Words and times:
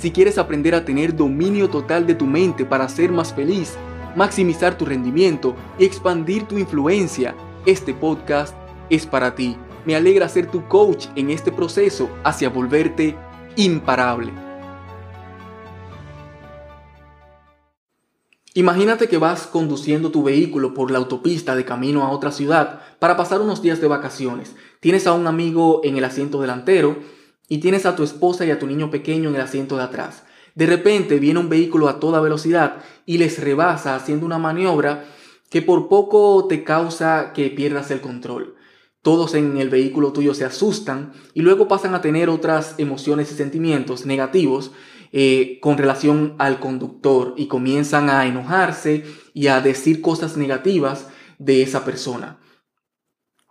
Si 0.00 0.12
quieres 0.12 0.38
aprender 0.38 0.74
a 0.74 0.86
tener 0.86 1.14
dominio 1.14 1.68
total 1.68 2.06
de 2.06 2.14
tu 2.14 2.24
mente 2.24 2.64
para 2.64 2.88
ser 2.88 3.12
más 3.12 3.34
feliz, 3.34 3.74
maximizar 4.16 4.78
tu 4.78 4.86
rendimiento 4.86 5.54
y 5.78 5.84
expandir 5.84 6.44
tu 6.44 6.56
influencia, 6.56 7.34
este 7.66 7.92
podcast 7.92 8.56
es 8.88 9.04
para 9.04 9.34
ti. 9.34 9.58
Me 9.84 9.94
alegra 9.94 10.26
ser 10.30 10.50
tu 10.50 10.66
coach 10.68 11.08
en 11.16 11.28
este 11.28 11.52
proceso 11.52 12.08
hacia 12.24 12.48
volverte 12.48 13.14
imparable. 13.56 14.32
Imagínate 18.54 19.06
que 19.06 19.18
vas 19.18 19.46
conduciendo 19.46 20.10
tu 20.10 20.22
vehículo 20.22 20.72
por 20.72 20.90
la 20.90 20.96
autopista 20.96 21.54
de 21.54 21.66
camino 21.66 22.04
a 22.04 22.10
otra 22.10 22.32
ciudad 22.32 22.80
para 23.00 23.18
pasar 23.18 23.42
unos 23.42 23.60
días 23.60 23.82
de 23.82 23.88
vacaciones. 23.88 24.56
Tienes 24.80 25.06
a 25.06 25.12
un 25.12 25.26
amigo 25.26 25.82
en 25.84 25.98
el 25.98 26.04
asiento 26.04 26.40
delantero 26.40 27.19
y 27.50 27.58
tienes 27.58 27.84
a 27.84 27.96
tu 27.96 28.04
esposa 28.04 28.46
y 28.46 28.52
a 28.52 28.60
tu 28.60 28.66
niño 28.66 28.90
pequeño 28.90 29.28
en 29.28 29.34
el 29.34 29.40
asiento 29.42 29.76
de 29.76 29.82
atrás. 29.82 30.22
De 30.54 30.66
repente 30.66 31.18
viene 31.18 31.40
un 31.40 31.48
vehículo 31.48 31.88
a 31.88 31.98
toda 31.98 32.20
velocidad 32.20 32.76
y 33.06 33.18
les 33.18 33.40
rebasa 33.40 33.96
haciendo 33.96 34.24
una 34.24 34.38
maniobra 34.38 35.04
que 35.50 35.60
por 35.60 35.88
poco 35.88 36.46
te 36.48 36.62
causa 36.62 37.32
que 37.34 37.50
pierdas 37.50 37.90
el 37.90 38.00
control. 38.00 38.54
Todos 39.02 39.34
en 39.34 39.56
el 39.56 39.68
vehículo 39.68 40.12
tuyo 40.12 40.32
se 40.32 40.44
asustan 40.44 41.12
y 41.34 41.42
luego 41.42 41.66
pasan 41.66 41.94
a 41.94 42.00
tener 42.00 42.28
otras 42.28 42.76
emociones 42.78 43.32
y 43.32 43.34
sentimientos 43.34 44.06
negativos 44.06 44.70
eh, 45.10 45.58
con 45.60 45.76
relación 45.76 46.36
al 46.38 46.60
conductor 46.60 47.34
y 47.36 47.48
comienzan 47.48 48.10
a 48.10 48.26
enojarse 48.26 49.04
y 49.34 49.48
a 49.48 49.60
decir 49.60 50.00
cosas 50.00 50.36
negativas 50.36 51.08
de 51.38 51.62
esa 51.62 51.84
persona. 51.84 52.38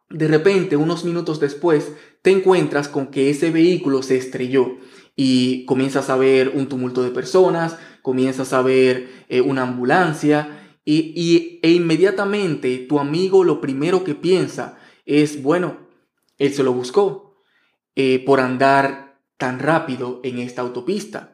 De 0.09 0.27
repente, 0.27 0.75
unos 0.75 1.03
minutos 1.03 1.39
después, 1.39 1.91
te 2.21 2.31
encuentras 2.31 2.87
con 2.87 3.07
que 3.07 3.29
ese 3.29 3.51
vehículo 3.51 4.01
se 4.03 4.17
estrelló 4.17 4.77
y 5.15 5.65
comienzas 5.65 6.09
a 6.09 6.17
ver 6.17 6.53
un 6.55 6.67
tumulto 6.67 7.03
de 7.03 7.11
personas, 7.11 7.77
comienzas 8.01 8.53
a 8.53 8.61
ver 8.61 9.09
eh, 9.29 9.41
una 9.41 9.63
ambulancia 9.63 10.77
y, 10.85 11.59
e 11.61 11.71
inmediatamente 11.71 12.77
tu 12.77 12.99
amigo 12.99 13.43
lo 13.43 13.61
primero 13.61 14.03
que 14.03 14.15
piensa 14.15 14.79
es, 15.05 15.43
bueno, 15.43 15.87
él 16.37 16.53
se 16.53 16.63
lo 16.63 16.73
buscó 16.73 17.43
eh, 17.95 18.23
por 18.25 18.39
andar 18.39 19.19
tan 19.37 19.59
rápido 19.59 20.19
en 20.23 20.39
esta 20.39 20.61
autopista. 20.61 21.33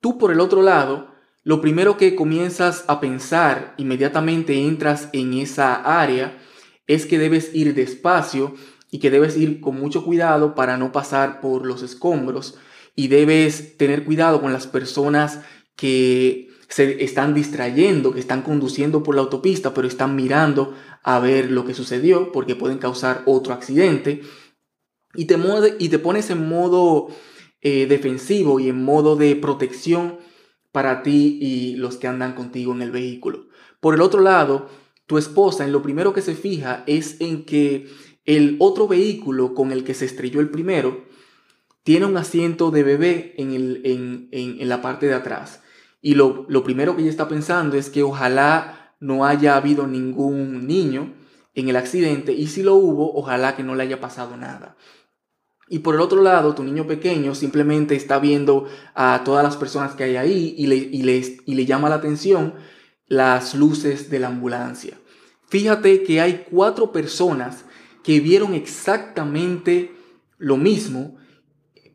Tú 0.00 0.18
por 0.18 0.30
el 0.30 0.40
otro 0.40 0.62
lado, 0.62 1.12
lo 1.42 1.60
primero 1.60 1.96
que 1.96 2.14
comienzas 2.14 2.84
a 2.86 3.00
pensar, 3.00 3.74
inmediatamente 3.76 4.66
entras 4.66 5.08
en 5.12 5.34
esa 5.34 6.00
área, 6.00 6.38
es 6.86 7.06
que 7.06 7.18
debes 7.18 7.54
ir 7.54 7.74
despacio 7.74 8.54
y 8.90 8.98
que 8.98 9.10
debes 9.10 9.36
ir 9.36 9.60
con 9.60 9.78
mucho 9.78 10.04
cuidado 10.04 10.54
para 10.54 10.76
no 10.76 10.92
pasar 10.92 11.40
por 11.40 11.66
los 11.66 11.82
escombros 11.82 12.58
y 12.94 13.08
debes 13.08 13.76
tener 13.76 14.04
cuidado 14.04 14.40
con 14.40 14.52
las 14.52 14.66
personas 14.66 15.40
que 15.76 16.48
se 16.68 17.04
están 17.04 17.34
distrayendo, 17.34 18.12
que 18.12 18.20
están 18.20 18.42
conduciendo 18.42 19.02
por 19.02 19.14
la 19.14 19.22
autopista, 19.22 19.72
pero 19.74 19.86
están 19.86 20.16
mirando 20.16 20.74
a 21.02 21.20
ver 21.20 21.50
lo 21.50 21.64
que 21.64 21.74
sucedió 21.74 22.32
porque 22.32 22.56
pueden 22.56 22.78
causar 22.78 23.22
otro 23.26 23.52
accidente. 23.52 24.22
Y 25.14 25.26
te, 25.26 25.38
y 25.78 25.88
te 25.88 25.98
pones 25.98 26.30
en 26.30 26.48
modo 26.48 27.08
eh, 27.60 27.86
defensivo 27.86 28.60
y 28.60 28.68
en 28.68 28.82
modo 28.82 29.16
de 29.16 29.36
protección 29.36 30.18
para 30.72 31.02
ti 31.02 31.38
y 31.40 31.76
los 31.76 31.96
que 31.96 32.08
andan 32.08 32.34
contigo 32.34 32.72
en 32.72 32.82
el 32.82 32.90
vehículo. 32.90 33.46
Por 33.80 33.94
el 33.94 34.00
otro 34.00 34.20
lado, 34.20 34.68
tu 35.06 35.18
esposa 35.18 35.64
en 35.64 35.72
lo 35.72 35.82
primero 35.82 36.12
que 36.12 36.20
se 36.20 36.34
fija 36.34 36.82
es 36.86 37.20
en 37.20 37.44
que 37.44 37.86
el 38.26 38.56
otro 38.58 38.88
vehículo 38.88 39.54
con 39.54 39.72
el 39.72 39.84
que 39.84 39.94
se 39.94 40.04
estrelló 40.04 40.40
el 40.40 40.50
primero 40.50 41.04
tiene 41.82 42.06
un 42.06 42.16
asiento 42.16 42.70
de 42.70 42.82
bebé 42.82 43.34
en, 43.38 43.52
el, 43.52 44.28
en, 44.32 44.68
la 44.68 44.82
parte 44.82 45.06
de 45.06 45.14
atrás. 45.14 45.62
Y 46.02 46.14
lo, 46.14 46.44
lo 46.48 46.64
primero 46.64 46.96
que 46.96 47.02
ella 47.02 47.10
está 47.10 47.28
pensando 47.28 47.76
es 47.76 47.90
que 47.90 48.02
ojalá 48.02 48.94
no 48.98 49.24
haya 49.24 49.56
habido 49.56 49.86
ningún 49.86 50.66
niño 50.66 51.14
en 51.54 51.68
el 51.68 51.76
accidente 51.76 52.32
y 52.32 52.48
si 52.48 52.62
lo 52.62 52.74
hubo, 52.74 53.14
ojalá 53.14 53.56
que 53.56 53.62
no 53.62 53.74
le 53.74 53.84
haya 53.84 54.00
pasado 54.00 54.36
nada. 54.36 54.76
Y 55.68 55.80
por 55.80 55.96
el 55.96 56.00
otro 56.00 56.22
lado, 56.22 56.54
tu 56.54 56.62
niño 56.62 56.86
pequeño 56.86 57.34
simplemente 57.34 57.96
está 57.96 58.18
viendo 58.20 58.68
a 58.94 59.22
todas 59.24 59.42
las 59.42 59.56
personas 59.56 59.94
que 59.94 60.04
hay 60.04 60.16
ahí 60.16 60.54
y 60.56 60.66
le, 60.66 60.76
y 60.76 61.54
le, 61.54 61.66
llama 61.66 61.88
la 61.88 61.96
atención 61.96 62.54
las 63.08 63.54
luces 63.54 64.08
de 64.08 64.20
la 64.20 64.28
ambulancia. 64.28 64.98
Fíjate 65.48 66.04
que 66.04 66.20
hay 66.20 66.46
cuatro 66.50 66.92
personas 66.92 67.64
que 68.06 68.20
vieron 68.20 68.54
exactamente 68.54 69.90
lo 70.38 70.56
mismo, 70.56 71.16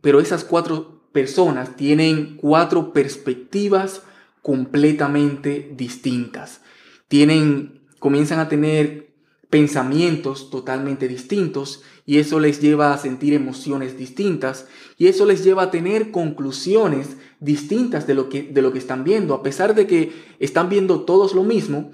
pero 0.02 0.20
esas 0.20 0.44
cuatro 0.44 1.06
personas 1.14 1.78
tienen 1.78 2.36
cuatro 2.36 2.92
perspectivas 2.92 4.02
completamente 4.42 5.72
distintas. 5.78 6.64
Tienen, 7.08 7.88
comienzan 8.00 8.40
a 8.40 8.50
tener 8.50 9.14
pensamientos 9.50 10.50
totalmente 10.50 11.08
distintos 11.08 11.82
y 12.06 12.18
eso 12.18 12.42
les 12.42 12.60
lleva 12.60 12.94
a 12.94 12.98
sentir 12.98 13.34
emociones 13.34 13.98
distintas 13.98 14.68
y 14.98 15.08
eso 15.08 15.26
les 15.26 15.46
lleva 15.46 15.64
a 15.64 15.72
tener 15.72 16.12
conclusiones 16.12 17.16
distintas 17.40 18.06
de 18.06 18.16
lo 18.16 18.28
que, 18.28 18.44
de 18.44 18.62
lo 18.62 18.74
que 18.74 18.80
están 18.80 19.06
viendo. 19.06 19.34
A 19.34 19.44
pesar 19.44 19.76
de 19.76 19.88
que 19.88 20.12
están 20.40 20.68
viendo 20.68 21.06
todos 21.06 21.34
lo 21.34 21.46
mismo, 21.46 21.92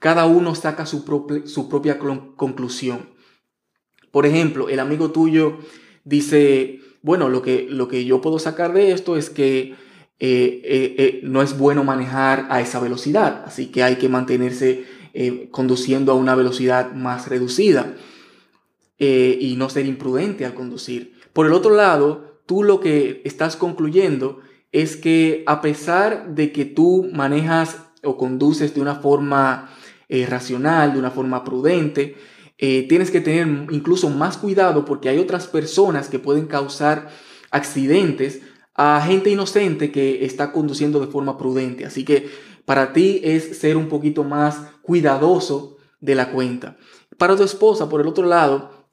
cada 0.00 0.26
uno 0.26 0.56
saca 0.56 0.86
su, 0.86 1.04
su 1.46 1.68
propia 1.68 2.00
conclusión. 2.00 3.19
Por 4.10 4.26
ejemplo, 4.26 4.68
el 4.68 4.80
amigo 4.80 5.10
tuyo 5.10 5.58
dice, 6.04 6.80
bueno, 7.02 7.28
lo 7.28 7.42
que, 7.42 7.66
lo 7.68 7.88
que 7.88 8.04
yo 8.04 8.20
puedo 8.20 8.38
sacar 8.38 8.72
de 8.72 8.92
esto 8.92 9.16
es 9.16 9.30
que 9.30 9.74
eh, 10.22 10.60
eh, 10.64 10.94
eh, 10.98 11.20
no 11.22 11.40
es 11.40 11.56
bueno 11.56 11.82
manejar 11.82 12.46
a 12.50 12.60
esa 12.60 12.78
velocidad, 12.78 13.42
así 13.46 13.68
que 13.68 13.82
hay 13.82 13.96
que 13.96 14.08
mantenerse 14.08 14.84
conduciendo 15.50 16.12
a 16.12 16.14
una 16.14 16.36
velocidad 16.36 16.92
más 16.92 17.28
reducida. 17.28 17.94
Y 18.96 19.54
no 19.56 19.70
ser 19.70 19.86
imprudente 19.86 20.44
al 20.44 20.52
conducir. 20.52 21.14
Por 21.32 21.46
el 21.46 21.54
otro 21.54 21.74
lado, 21.74 22.42
tú 22.44 22.62
lo 22.62 22.80
que 22.80 23.22
estás 23.24 23.56
concluyendo 23.56 24.40
es 24.72 24.96
que 24.96 25.42
a 25.46 25.62
pesar 25.62 26.34
de 26.34 26.52
que 26.52 26.66
tú 26.66 27.08
manejas 27.10 27.78
o 28.04 28.18
conduces 28.18 28.74
de 28.74 28.82
una 28.82 28.96
forma 28.96 29.70
racional, 30.28 30.92
de 30.92 30.98
una 30.98 31.10
forma 31.10 31.44
prudente, 31.44 32.14
eh, 32.60 32.86
tienes 32.88 33.10
que 33.10 33.20
tener 33.20 33.46
incluso 33.72 34.10
más 34.10 34.36
cuidado 34.36 34.84
porque 34.84 35.08
hay 35.08 35.18
otras 35.18 35.46
personas 35.46 36.08
que 36.08 36.18
pueden 36.18 36.46
causar 36.46 37.08
accidentes 37.50 38.42
a 38.74 39.02
gente 39.04 39.30
inocente 39.30 39.90
que 39.90 40.24
está 40.24 40.52
conduciendo 40.52 41.00
de 41.00 41.06
forma 41.06 41.36
prudente. 41.36 41.84
Así 41.84 42.04
que 42.04 42.30
para 42.64 42.92
ti 42.92 43.20
es 43.24 43.58
ser 43.58 43.76
un 43.76 43.88
poquito 43.88 44.24
más 44.24 44.58
cuidadoso 44.82 45.78
de 46.00 46.14
la 46.14 46.30
cuenta. 46.30 46.76
Para 47.18 47.36
tu 47.36 47.42
esposa, 47.42 47.88
por 47.88 48.00
el 48.00 48.06
otro 48.06 48.26
lado, 48.26 48.88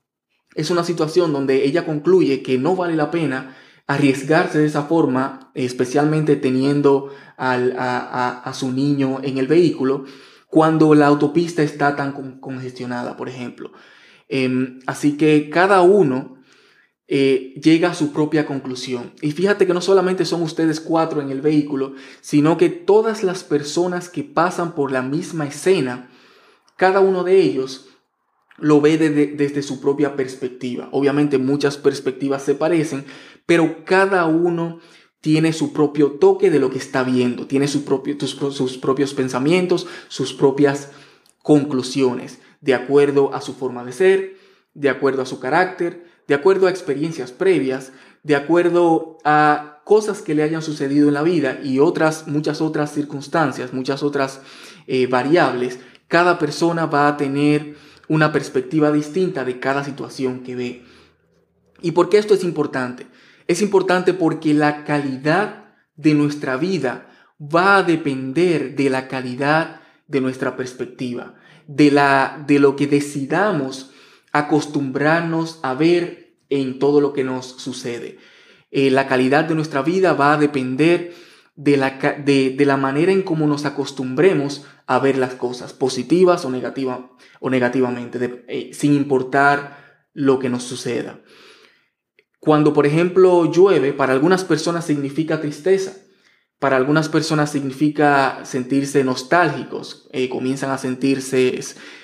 es 0.55 0.71
una 0.71 0.83
situación 0.83 1.31
donde 1.31 1.65
ella 1.65 1.85
concluye 1.85 2.41
que 2.41 2.57
no 2.57 2.75
vale 2.75 2.95
la 2.95 3.11
pena 3.11 3.55
arriesgarse 3.85 4.59
de 4.59 4.65
esa 4.65 4.83
forma, 4.83 5.51
especialmente 5.53 6.35
teniendo 6.35 7.13
a, 7.37 8.51
su 8.53 8.71
niño 8.71 9.19
en 9.23 9.37
el 9.37 9.47
vehículo, 9.47 10.05
cuando 10.47 10.95
la 10.95 11.07
autopista 11.07 11.61
está 11.63 11.95
tan 11.95 12.39
congestionada, 12.39 13.17
por 13.17 13.29
ejemplo. 13.29 13.71
Em, 14.29 14.79
así 14.87 15.17
que 15.17 15.49
cada 15.49 15.81
uno 15.81 16.37
eh, 17.09 17.53
llega 17.63 17.91
a 17.91 17.93
su 17.93 18.11
propia 18.11 18.45
conclusión. 18.45 19.13
Y 19.21 19.31
fíjate 19.31 19.65
que 19.65 19.73
no 19.73 19.79
solamente 19.79 20.25
son 20.25 20.41
ustedes 20.41 20.81
cuatro 20.81 21.21
en 21.21 21.29
el 21.29 21.41
vehículo, 21.41 21.93
sino 22.19 22.57
que 22.57 22.69
todas 22.69 23.23
las 23.23 23.45
personas 23.45 24.09
que 24.09 24.25
pasan 24.25 24.75
por 24.75 24.91
la 24.91 25.01
misma 25.01 25.45
escena, 25.45 26.09
cada 26.75 26.99
uno 26.99 27.23
de 27.23 27.39
ellos 27.39 27.87
lo 28.57 28.81
ve 28.81 28.97
desde, 28.97 29.61
su 29.61 29.79
propia 29.79 30.15
perspectiva. 30.15 30.89
Obviamente 30.91 31.37
muchas 31.37 31.77
perspectivas 31.77 32.43
se 32.43 32.55
parecen, 32.55 33.05
pero 33.45 33.85
cada 33.85 34.25
uno 34.25 34.79
tiene 35.21 35.53
su 35.53 35.73
propio 35.73 36.11
toque 36.13 36.51
de 36.51 36.59
lo 36.59 36.69
que 36.69 36.77
está 36.77 37.03
viendo, 37.03 37.47
tiene 37.47 37.67
sus 37.67 37.83
propios 37.83 39.13
pensamientos, 39.13 39.87
sus 40.07 40.33
propias 40.33 40.91
conclusiones, 41.41 42.39
de 42.61 42.73
acuerdo 42.73 43.33
a 43.33 43.41
su 43.41 43.53
forma 43.53 43.83
de 43.83 43.91
ser, 43.91 44.37
de 44.73 44.89
acuerdo 44.89 45.21
a 45.21 45.25
su 45.25 45.39
carácter, 45.39 46.05
de 46.27 46.35
acuerdo 46.35 46.67
a 46.67 46.69
experiencias 46.69 47.31
previas, 47.31 47.91
de 48.23 48.35
acuerdo 48.35 49.17
a 49.23 49.81
cosas 49.85 50.21
que 50.21 50.35
le 50.35 50.43
hayan 50.43 50.61
sucedido 50.61 51.07
en 51.07 51.13
la 51.13 51.23
vida 51.23 51.59
y 51.63 51.79
otras, 51.79 52.27
muchas 52.27 52.59
otras 52.61 52.93
circunstancias, 52.93 53.73
muchas 53.73 54.03
otras 54.03 54.41
eh, 54.85 55.07
variables, 55.07 55.79
cada 56.07 56.37
persona 56.37 56.85
va 56.85 57.07
a 57.07 57.17
tener 57.17 57.75
una 58.09 58.31
perspectiva 58.31 58.91
distinta 58.91 59.45
de 59.45 59.59
cada 59.59 59.83
situación 59.83 60.41
que 60.41 60.55
ve. 60.55 60.83
¿Y 61.81 61.91
por 61.91 62.09
qué 62.09 62.17
esto 62.17 62.33
es 62.33 62.43
importante? 62.43 63.07
Es 63.47 63.61
importante 63.61 64.13
porque 64.13 64.53
la 64.53 64.83
calidad 64.83 65.73
de 65.95 66.13
nuestra 66.13 66.57
vida 66.57 67.09
va 67.39 67.77
a 67.77 67.83
depender 67.83 68.75
de 68.75 68.89
la 68.89 69.07
calidad 69.07 69.81
de 70.07 70.21
nuestra 70.21 70.55
perspectiva, 70.55 71.35
de, 71.67 71.91
la, 71.91 72.43
de 72.47 72.59
lo 72.59 72.75
que 72.75 72.87
decidamos 72.87 73.91
acostumbrarnos 74.31 75.59
a 75.63 75.73
ver 75.73 76.35
en 76.49 76.79
todo 76.79 77.01
lo 77.01 77.13
que 77.13 77.23
nos 77.23 77.45
sucede. 77.45 78.17
Eh, 78.71 78.91
la 78.91 79.07
calidad 79.07 79.45
de 79.45 79.55
nuestra 79.55 79.81
vida 79.81 80.13
va 80.13 80.33
a 80.33 80.37
depender 80.37 81.13
de 81.55 81.77
la, 81.77 81.91
de, 82.23 82.55
la 82.59 82.77
manera 82.77 83.11
en 83.11 83.23
cómo 83.23 83.47
nos 83.47 83.65
acostumbremos 83.65 84.65
a 84.85 84.99
ver 84.99 85.17
las 85.17 85.33
cosas, 85.33 85.73
positivas 85.73 86.45
o, 86.45 86.49
negativa, 86.49 87.11
o 87.39 87.49
negativamente, 87.49 88.43
eh, 88.47 88.71
sin 88.73 88.93
importar 88.93 90.05
lo 90.13 90.37
que 90.39 90.49
nos 90.49 90.63
suceda. 90.63 91.21
Cuando, 92.47 92.71
por 92.71 92.85
ejemplo, 92.85 93.51
llueve, 93.51 93.91
para 93.91 94.13
algunas 94.13 94.45
personas 94.45 94.85
significa 94.85 95.41
tristeza, 95.41 95.97
para 96.59 96.77
algunas 96.77 97.09
personas 97.09 97.51
significa 97.51 98.39
sentirse 98.45 99.03
nostálgicos, 99.03 100.07
eh, 100.13 100.29
comienzan 100.29 100.71
a 100.71 100.77
sentirse, 100.77 101.59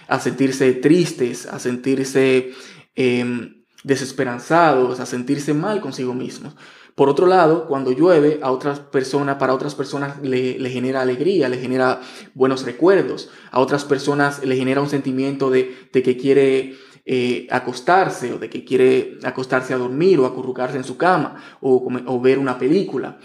a 0.09 0.19
sentirse 0.19 0.73
tristes, 0.73 1.45
a 1.45 1.59
sentirse 1.59 2.51
em, 2.93 3.63
desesperanzados, 3.85 4.99
a 4.99 5.05
sentirse 5.05 5.53
mal 5.53 5.79
consigo 5.79 6.13
mismos. 6.13 6.57
Por 6.93 7.07
otro 7.07 7.25
lado, 7.25 7.65
cuando 7.65 7.93
llueve, 7.93 8.39
a 8.43 8.51
otras 8.51 8.81
personas, 8.81 9.37
para 9.37 9.53
otras 9.53 9.75
personas 9.75 10.21
le, 10.21 10.69
genera 10.69 11.01
alegría, 11.01 11.47
le 11.47 11.57
genera 11.57 12.01
buenos 12.33 12.65
recuerdos, 12.65 13.29
a 13.49 13.61
otras 13.61 13.85
personas 13.85 14.43
le 14.45 14.57
genera 14.57 14.81
un 14.81 14.89
sentimiento 14.89 15.49
de, 15.49 15.89
que 15.93 16.17
quiere 16.17 16.75
eh, 17.05 17.47
acostarse 17.51 18.33
o 18.33 18.39
de 18.39 18.49
que 18.49 18.63
quiere 18.63 19.17
acostarse 19.23 19.73
a 19.73 19.77
dormir 19.77 20.19
o 20.19 20.25
acurrucarse 20.25 20.77
en 20.77 20.83
su 20.83 20.97
cama 20.97 21.35
o, 21.61 21.87
o 22.05 22.21
ver 22.21 22.39
una 22.39 22.57
película. 22.57 23.19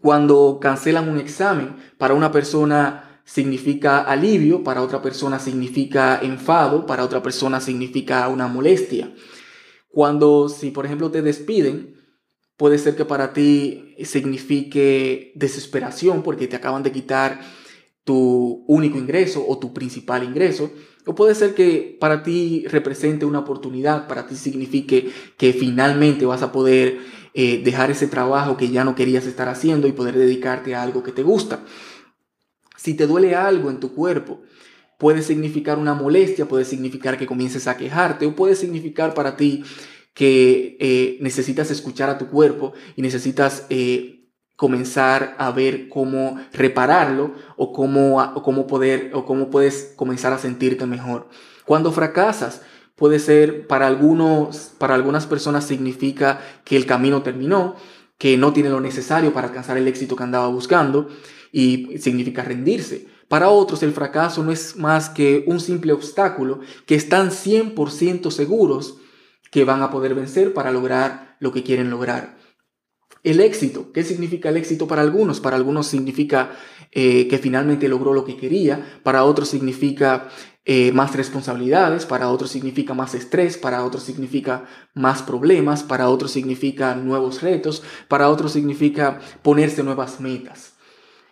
Cuando 0.00 0.58
cancelan 0.60 1.08
un 1.08 1.18
examen, 1.18 1.76
para 1.98 2.14
una 2.14 2.32
persona 2.32 3.20
significa 3.24 4.02
alivio, 4.02 4.62
para 4.62 4.82
otra 4.82 5.00
persona 5.00 5.38
significa 5.38 6.20
enfado, 6.22 6.86
para 6.86 7.04
otra 7.04 7.22
persona 7.22 7.60
significa 7.60 8.28
una 8.28 8.48
molestia. 8.48 9.14
Cuando, 9.88 10.48
si 10.48 10.70
por 10.70 10.84
ejemplo 10.84 11.10
te 11.10 11.22
despiden, 11.22 11.94
puede 12.56 12.78
ser 12.78 12.96
que 12.96 13.04
para 13.04 13.32
ti 13.32 13.94
signifique 14.04 15.32
desesperación 15.36 16.22
porque 16.22 16.48
te 16.48 16.56
acaban 16.56 16.82
de 16.82 16.92
quitar 16.92 17.40
tu 18.04 18.64
único 18.68 18.98
ingreso 18.98 19.44
o 19.46 19.58
tu 19.58 19.72
principal 19.72 20.22
ingreso. 20.22 20.70
O 21.06 21.14
puede 21.14 21.34
ser 21.34 21.54
que 21.54 21.96
para 22.00 22.22
ti 22.22 22.64
represente 22.68 23.26
una 23.26 23.40
oportunidad, 23.40 24.08
para 24.08 24.26
ti 24.26 24.36
signifique 24.36 25.12
que 25.36 25.52
finalmente 25.52 26.24
vas 26.24 26.42
a 26.42 26.52
poder 26.52 26.98
eh, 27.34 27.60
dejar 27.62 27.90
ese 27.90 28.06
trabajo 28.06 28.56
que 28.56 28.70
ya 28.70 28.84
no 28.84 28.94
querías 28.94 29.26
estar 29.26 29.48
haciendo 29.48 29.86
y 29.86 29.92
poder 29.92 30.16
dedicarte 30.16 30.74
a 30.74 30.82
algo 30.82 31.02
que 31.02 31.12
te 31.12 31.22
gusta. 31.22 31.64
Si 32.76 32.94
te 32.94 33.06
duele 33.06 33.34
algo 33.34 33.70
en 33.70 33.80
tu 33.80 33.92
cuerpo, 33.92 34.42
puede 34.98 35.22
significar 35.22 35.78
una 35.78 35.94
molestia, 35.94 36.46
puede 36.46 36.64
significar 36.64 37.18
que 37.18 37.26
comiences 37.26 37.66
a 37.66 37.76
quejarte 37.76 38.26
o 38.26 38.34
puede 38.34 38.54
significar 38.54 39.14
para 39.14 39.36
ti 39.36 39.64
que 40.14 40.76
eh, 40.78 41.18
necesitas 41.20 41.70
escuchar 41.70 42.08
a 42.08 42.18
tu 42.18 42.28
cuerpo 42.28 42.72
y 42.94 43.02
necesitas 43.02 43.66
eh, 43.68 44.13
comenzar 44.56 45.34
a 45.38 45.50
ver 45.50 45.88
cómo 45.88 46.38
repararlo 46.52 47.32
o 47.56 47.72
cómo, 47.72 48.20
o 48.20 48.42
cómo 48.42 48.66
poder 48.66 49.10
o 49.14 49.24
cómo 49.24 49.50
puedes 49.50 49.92
comenzar 49.96 50.32
a 50.32 50.38
sentirte 50.38 50.86
mejor. 50.86 51.28
Cuando 51.64 51.92
fracasas, 51.92 52.62
puede 52.96 53.18
ser 53.18 53.66
para 53.66 53.86
algunos, 53.86 54.72
para 54.78 54.94
algunas 54.94 55.26
personas 55.26 55.64
significa 55.66 56.40
que 56.64 56.76
el 56.76 56.86
camino 56.86 57.22
terminó, 57.22 57.76
que 58.18 58.36
no 58.36 58.52
tiene 58.52 58.70
lo 58.70 58.80
necesario 58.80 59.32
para 59.32 59.48
alcanzar 59.48 59.76
el 59.76 59.88
éxito 59.88 60.14
que 60.14 60.22
andaba 60.22 60.46
buscando 60.48 61.08
y 61.50 61.98
significa 61.98 62.42
rendirse. 62.42 63.08
Para 63.28 63.48
otros 63.48 63.82
el 63.82 63.92
fracaso 63.92 64.44
no 64.44 64.52
es 64.52 64.76
más 64.76 65.08
que 65.08 65.44
un 65.46 65.58
simple 65.58 65.92
obstáculo 65.92 66.60
que 66.86 66.94
están 66.94 67.30
100% 67.30 68.30
seguros 68.30 68.98
que 69.50 69.64
van 69.64 69.82
a 69.82 69.90
poder 69.90 70.14
vencer 70.14 70.52
para 70.52 70.70
lograr 70.70 71.36
lo 71.40 71.52
que 71.52 71.62
quieren 71.62 71.90
lograr. 71.90 72.43
El 73.24 73.40
éxito, 73.40 73.90
¿qué 73.90 74.04
significa 74.04 74.50
el 74.50 74.58
éxito 74.58 74.86
para 74.86 75.00
algunos? 75.00 75.40
Para 75.40 75.56
algunos 75.56 75.86
significa 75.86 76.50
eh, 76.92 77.26
que 77.26 77.38
finalmente 77.38 77.88
logró 77.88 78.12
lo 78.12 78.26
que 78.26 78.36
quería, 78.36 79.00
para 79.02 79.24
otros 79.24 79.48
significa 79.48 80.28
eh, 80.66 80.92
más 80.92 81.16
responsabilidades, 81.16 82.04
para 82.04 82.28
otros 82.28 82.50
significa 82.50 82.92
más 82.92 83.14
estrés, 83.14 83.56
para 83.56 83.82
otros 83.82 84.02
significa 84.02 84.66
más 84.92 85.22
problemas, 85.22 85.82
para 85.82 86.10
otros 86.10 86.32
significa 86.32 86.94
nuevos 86.96 87.40
retos, 87.40 87.82
para 88.08 88.28
otros 88.28 88.52
significa 88.52 89.20
ponerse 89.42 89.82
nuevas 89.82 90.20
metas. 90.20 90.74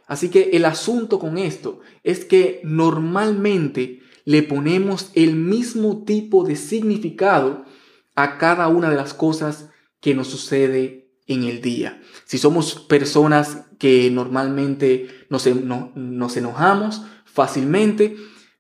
Así 0.06 0.31
que 0.31 0.50
el 0.55 0.65
asunto 0.65 1.19
con 1.19 1.37
esto 1.37 1.81
es 2.05 2.25
que 2.25 2.62
normalmente 2.65 4.00
le 4.25 4.43
ponemos 4.43 5.11
el 5.15 5.37
mismo 5.37 6.05
tipo 6.05 6.43
de 6.43 6.56
significado 6.56 7.67
a 8.15 8.39
cada 8.39 8.69
una 8.69 8.89
de 8.89 8.97
las 8.97 9.12
cosas 9.12 9.69
que 10.00 10.15
nos 10.15 10.29
sucede 10.29 11.01
en 11.26 11.44
el 11.44 11.60
día. 11.60 12.00
Si 12.24 12.38
somos 12.38 12.74
personas 12.74 13.64
que 13.78 14.10
normalmente 14.10 15.26
nos, 15.30 15.46
nos 15.46 16.36
enojamos 16.36 17.02
fácilmente, 17.24 18.16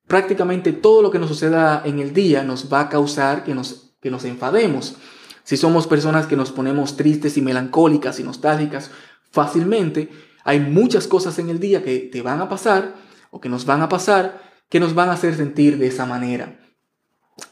prácticamente 0.06 0.72
todo 0.72 1.02
lo 1.02 1.10
que 1.10 1.18
nos 1.18 1.28
suceda 1.28 1.82
en 1.84 1.98
el 1.98 2.12
día 2.12 2.44
nos 2.44 2.72
va 2.72 2.80
a 2.80 2.88
causar 2.88 3.44
que 3.44 3.54
nos, 3.54 3.94
que 4.00 4.10
nos 4.10 4.24
enfademos. 4.24 4.96
Si 5.44 5.56
somos 5.56 5.86
personas 5.86 6.26
que 6.26 6.36
nos 6.36 6.52
ponemos 6.52 6.96
tristes 6.96 7.36
y 7.36 7.42
melancólicas 7.42 8.20
y 8.20 8.22
nostálgicas 8.22 8.90
fácilmente, 9.30 10.10
hay 10.44 10.60
muchas 10.60 11.06
cosas 11.06 11.38
en 11.38 11.50
el 11.50 11.58
día 11.60 11.82
que 11.82 11.98
te 11.98 12.22
van 12.22 12.40
a 12.40 12.48
pasar 12.48 12.94
o 13.30 13.40
que 13.40 13.48
nos 13.48 13.64
van 13.64 13.82
a 13.82 13.88
pasar 13.88 14.52
que 14.68 14.80
nos 14.80 14.94
van 14.94 15.10
a 15.10 15.12
hacer 15.12 15.36
sentir 15.36 15.76
de 15.76 15.86
esa 15.88 16.06
manera 16.06 16.58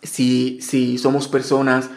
si, 0.03 0.61
si 0.61 0.99
somos 0.99 1.29
personas 1.29 1.91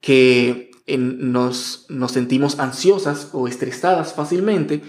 que 0.00 0.70
nos, 0.86 1.86
nos 1.88 2.12
sentimos 2.12 2.58
ansiosas 2.58 3.30
o 3.32 3.48
estresadas 3.48 4.14
fácilmente, 4.14 4.82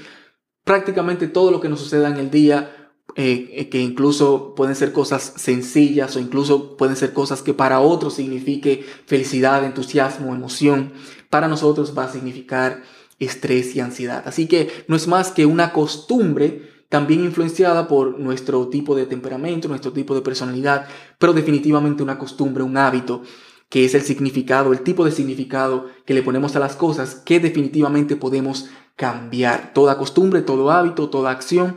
prácticamente 0.63 1.27
todo 1.27 1.51
lo 1.51 1.59
que 1.59 1.69
nos 1.69 1.79
suceda 1.79 2.09
en 2.09 2.17
el 2.17 2.29
día 2.29 2.87
eh, 3.15 3.69
que 3.71 3.79
incluso 3.79 4.53
pueden 4.53 4.75
ser 4.75 4.91
cosas 4.91 5.33
sencillas 5.37 6.15
o 6.15 6.19
incluso 6.19 6.77
pueden 6.77 6.95
ser 6.95 7.13
cosas 7.13 7.41
que 7.41 7.53
para 7.53 7.79
otros 7.79 8.13
signifique 8.13 8.85
felicidad, 9.07 9.63
entusiasmo, 9.63 10.35
emoción, 10.35 10.93
para 11.29 11.47
nosotros 11.47 11.97
va 11.97 12.03
a 12.03 12.11
significar 12.11 12.83
estrés 13.17 13.75
y 13.75 13.79
ansiedad. 13.79 14.23
Así 14.27 14.47
que 14.47 14.69
no 14.87 14.95
es 14.95 15.07
más 15.07 15.31
que 15.31 15.45
una 15.45 15.73
costumbre 15.73 16.69
también 16.89 17.23
influenciada 17.23 17.87
por 17.87 18.19
nuestro 18.19 18.67
tipo 18.67 18.95
de 18.95 19.05
temperamento, 19.05 19.67
nuestro 19.67 19.91
tipo 19.91 20.13
de 20.13 20.21
personalidad, 20.21 20.87
pero 21.17 21.33
definitivamente 21.33 22.03
una 22.03 22.17
costumbre, 22.17 22.63
un 22.63 22.77
hábito, 22.77 23.23
que 23.69 23.85
es 23.85 23.93
el 23.95 24.01
significado, 24.01 24.71
el 24.71 24.81
tipo 24.81 25.03
de 25.05 25.11
significado 25.11 25.87
que 26.05 26.13
le 26.13 26.23
ponemos 26.23 26.55
a 26.55 26.59
las 26.59 26.75
cosas, 26.75 27.15
que 27.15 27.39
definitivamente 27.39 28.15
podemos 28.15 28.69
cambiar. 28.95 29.73
Toda 29.73 29.97
costumbre, 29.97 30.41
todo 30.41 30.71
hábito, 30.71 31.09
toda 31.09 31.31
acción, 31.31 31.75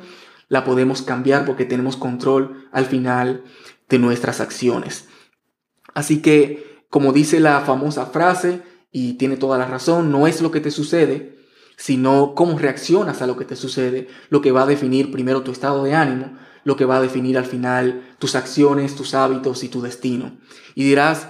la 0.49 0.65
podemos 0.65 1.03
cambiar 1.03 1.45
porque 1.45 1.65
tenemos 1.65 1.97
control 1.97 2.69
al 2.73 2.87
final 2.87 3.45
de 3.89 3.99
nuestras 3.99 4.41
acciones. 4.41 5.09
Así 5.95 6.23
que, 6.23 6.85
como 6.89 7.13
dice 7.13 7.41
la 7.41 7.61
famosa 7.61 8.07
frase, 8.07 8.63
y 8.93 9.15
tiene 9.15 9.37
toda 9.37 9.59
la 9.59 9.67
razón, 9.67 10.11
no 10.11 10.27
es 10.27 10.43
lo 10.43 10.51
que 10.51 10.61
te 10.61 10.71
sucede, 10.71 11.39
sino 11.77 12.35
cómo 12.35 12.59
reaccionas 12.59 13.23
a 13.23 13.27
lo 13.27 13.37
que 13.37 13.45
te 13.45 13.57
sucede, 13.57 14.09
lo 14.29 14.41
que 14.41 14.53
va 14.53 14.63
a 14.63 14.67
definir 14.67 15.11
primero 15.11 15.43
tu 15.43 15.53
estado 15.53 15.85
de 15.85 15.95
ánimo, 15.95 16.37
lo 16.65 16.77
que 16.77 16.85
va 16.85 16.97
a 16.97 17.01
definir 17.01 17.39
al 17.39 17.47
final 17.47 18.15
tus 18.19 18.35
acciones, 18.35 18.97
tus 18.97 19.15
hábitos 19.15 19.65
y 19.65 19.69
tu 19.69 19.81
destino. 19.81 20.37
Y 20.75 20.85
dirás, 20.85 21.29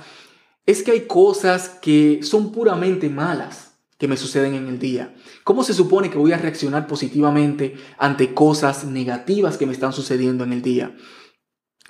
es 0.70 0.84
que 0.84 0.92
hay 0.92 1.00
cosas 1.06 1.68
que 1.68 2.22
son 2.22 2.52
puramente 2.52 3.08
malas 3.08 3.78
que 3.98 4.06
me 4.06 4.16
suceden 4.16 4.54
en 4.54 4.68
el 4.68 4.78
día. 4.78 5.14
¿Cómo 5.42 5.64
se 5.64 5.74
supone 5.74 6.10
que 6.10 6.18
voy 6.18 6.32
a 6.32 6.38
reaccionar 6.38 6.86
positivamente 6.86 7.74
ante 7.98 8.34
cosas 8.34 8.84
negativas 8.84 9.58
que 9.58 9.66
me 9.66 9.72
están 9.72 9.92
sucediendo 9.92 10.44
en 10.44 10.52
el 10.52 10.62
día? 10.62 10.96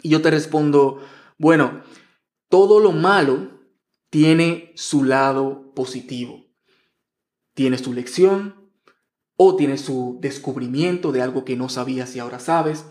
Y 0.02 0.08
yo 0.08 0.22
te 0.22 0.30
respondo, 0.30 1.00
bueno, 1.38 1.82
todo 2.48 2.80
lo 2.80 2.92
malo 2.92 3.60
tiene 4.08 4.72
su 4.76 5.04
lado 5.04 5.72
positivo. 5.74 6.46
Tienes 7.54 7.82
tu 7.82 7.92
lección 7.92 8.72
o 9.36 9.56
tienes 9.56 9.82
su 9.82 10.18
descubrimiento 10.20 11.12
de 11.12 11.20
algo 11.20 11.44
que 11.44 11.54
no 11.54 11.68
sabías 11.68 12.16
y 12.16 12.18
ahora 12.18 12.40
sabes, 12.40 12.86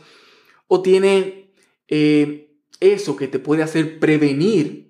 o 0.67 0.81
tiene 0.81 1.51
eh, 1.87 2.55
eso 2.79 3.15
que 3.15 3.27
te 3.27 3.39
puede 3.39 3.63
hacer 3.63 3.99
prevenir 3.99 4.88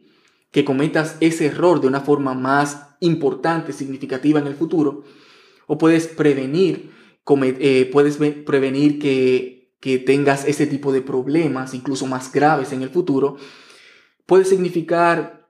que 0.52 0.66
cometas 0.66 1.18
ese 1.20 1.48
error 1.48 1.82
de 1.82 1.88
una 1.88 2.02
forma 2.02 2.34
más 2.34 2.88
importante, 3.00 3.74
significativa 3.74 4.40
en 4.40 4.48
el 4.48 4.56
futuro, 4.56 5.04
o 5.68 5.78
puedes 5.78 6.08
prevenir, 6.08 6.92
eh, 7.44 7.90
puedes 7.92 8.18
prevenir 8.18 9.00
que, 9.00 9.72
que 9.80 10.00
tengas 10.00 10.46
ese 10.46 10.66
tipo 10.68 10.92
de 10.92 11.02
problemas, 11.02 11.74
incluso 11.74 12.08
más 12.08 12.32
graves 12.32 12.74
en 12.74 12.82
el 12.82 12.90
futuro, 12.90 13.38
puede 14.26 14.46
significar 14.46 15.48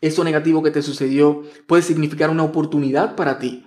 eso 0.00 0.24
negativo 0.24 0.62
que 0.62 0.70
te 0.70 0.82
sucedió, 0.82 1.42
puede 1.66 1.82
significar 1.82 2.30
una 2.30 2.44
oportunidad 2.44 3.16
para 3.16 3.38
ti 3.38 3.66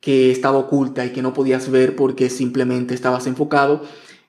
que 0.00 0.30
estaba 0.30 0.58
oculta 0.58 1.04
y 1.04 1.10
que 1.10 1.22
no 1.22 1.32
podías 1.32 1.70
ver 1.70 1.96
porque 1.96 2.30
simplemente 2.30 2.94
estabas 2.94 3.26
enfocado 3.26 3.82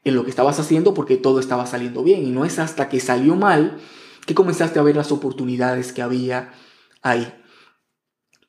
en 0.04 0.16
lo 0.16 0.24
que 0.24 0.30
estabas 0.30 0.60
haciendo 0.60 0.94
porque 0.94 1.18
todo 1.18 1.40
estaba 1.40 1.66
saliendo 1.66 2.04
bien. 2.04 2.26
Y 2.26 2.32
no 2.32 2.46
es 2.46 2.60
hasta 2.60 2.90
que 2.90 3.00
salió 3.00 3.36
mal 3.36 3.78
que 4.30 4.36
comenzaste 4.36 4.78
a 4.78 4.84
ver 4.84 4.96
las 4.96 5.12
oportunidades 5.12 5.92
que 5.92 6.04
había 6.04 6.54
ahí. 7.02 7.34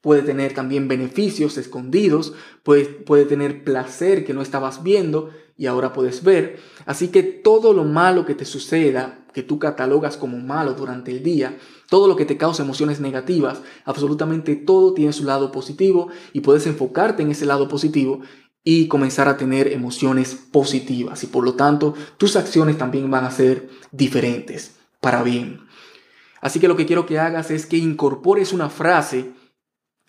Puede 0.03 0.21
tener 0.21 0.53
también 0.53 0.89
beneficios 0.89 1.57
escondidos, 1.57 2.35
puede, 2.63 2.85
puede 2.85 3.25
tener 3.25 3.65
placer 3.65 4.27
que 4.27 4.35
no 4.35 4.43
estabas 4.43 4.83
viendo 4.83 5.31
y 5.57 5.69
ahora 5.69 5.95
puedes 5.95 6.23
ver. 6.23 6.59
Así 6.85 7.09
que 7.09 7.23
todo 7.23 7.73
lo 7.73 7.85
malo 7.85 8.27
que 8.27 8.35
te 8.35 8.45
suceda, 8.45 9.25
que 9.33 9.43
tú 9.43 9.59
catalogas 9.59 10.19
como 10.19 10.39
malo 10.39 10.75
durante 10.75 11.13
el 11.13 11.23
día, 11.23 11.57
todo 11.89 12.09
lo 12.09 12.15
que 12.15 12.27
te 12.27 12.37
causa 12.37 12.63
emociones 12.63 13.01
negativas, 13.01 13.63
absolutamente 13.87 14.57
todo 14.57 14.93
tiene 14.93 15.15
su 15.15 15.25
lado 15.25 15.51
positivo 15.51 16.09
y 16.35 16.41
puedes 16.41 16.67
enfocarte 16.67 17.23
en 17.23 17.31
ese 17.31 17.47
lado 17.47 17.69
positivo 17.69 18.21
y 18.63 18.87
comenzar 18.89 19.29
a 19.29 19.39
tener 19.39 19.73
emociones 19.73 20.35
positivas 20.35 21.25
y 21.25 21.27
por 21.29 21.43
lo 21.43 21.55
tanto 21.55 21.95
tus 22.19 22.37
acciones 22.37 22.77
también 22.77 23.11
van 23.11 23.25
a 23.25 23.31
ser 23.31 23.71
diferentes 23.93 24.77
para 25.01 25.23
bien. 25.23 25.70
Así 26.41 26.61
que 26.61 26.69
lo 26.69 26.77
que 26.77 26.87
quiero 26.87 27.07
que 27.07 27.19
hagas 27.19 27.51
es 27.51 27.67
que 27.67 27.77
incorpores 27.77 28.53
una 28.53 28.71
frase 28.71 29.33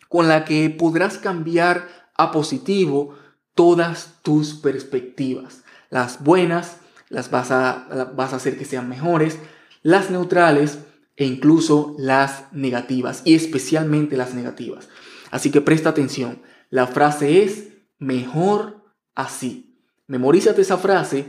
con 0.10 0.28
la 0.28 0.46
que 0.46 0.70
podrás 0.70 1.18
cambiar 1.18 1.88
a 2.18 2.32
positivo 2.32 3.16
todas 3.56 4.20
tus 4.22 4.54
perspectivas. 4.54 5.64
Las 5.90 6.24
buenas 6.24 6.78
las 7.10 7.30
vas 7.30 7.52
a, 7.52 8.12
vas 8.16 8.34
a 8.34 8.38
hacer 8.38 8.58
que 8.58 8.66
sean 8.66 8.88
mejores, 8.88 9.38
las 9.84 10.10
neutrales 10.10 10.80
e 11.18 11.26
incluso 11.26 11.96
las 11.98 12.46
negativas 12.54 13.22
y 13.26 13.36
especialmente 13.36 14.16
las 14.16 14.34
negativas. 14.34 14.88
Así 15.30 15.52
que 15.52 15.62
presta 15.62 15.90
atención. 15.90 16.42
La 16.70 16.88
frase 16.88 17.44
es 17.44 17.70
mejor 18.00 18.94
así. 19.14 19.78
Memorízate 20.08 20.62
esa 20.62 20.78
frase 20.78 21.26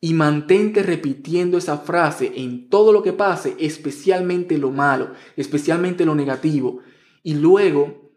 y 0.00 0.14
mantente 0.14 0.82
repitiendo 0.82 1.58
esa 1.58 1.78
frase 1.78 2.32
en 2.36 2.68
todo 2.68 2.92
lo 2.92 3.02
que 3.02 3.12
pase, 3.12 3.56
especialmente 3.58 4.56
lo 4.58 4.70
malo, 4.70 5.12
especialmente 5.36 6.04
lo 6.04 6.14
negativo. 6.14 6.80
Y 7.22 7.34
luego 7.34 8.12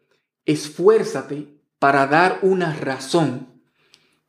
esfuérzate 0.45 1.59
para 1.79 2.05
dar 2.05 2.39
una 2.43 2.75
razón 2.75 3.47